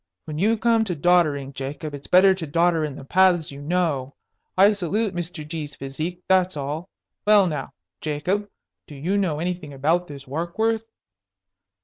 When 0.25 0.39
you 0.39 0.57
come 0.57 0.83
to 0.85 0.95
doddering, 0.95 1.53
Jacob, 1.53 1.93
it's 1.93 2.07
better 2.07 2.33
to 2.33 2.47
dodder 2.47 2.83
in 2.83 2.95
the 2.95 3.05
paths 3.05 3.51
you 3.51 3.61
know. 3.61 4.15
I 4.57 4.73
salute 4.73 5.13
Mr. 5.13 5.47
G.'s 5.47 5.75
physique, 5.75 6.23
that's 6.27 6.57
all. 6.57 6.89
Well, 7.27 7.45
now, 7.45 7.73
Jacob, 8.01 8.49
do 8.87 8.95
you 8.95 9.15
know 9.15 9.37
anything 9.39 9.73
about 9.75 10.07
this 10.07 10.25
Warkworth?" 10.25 10.87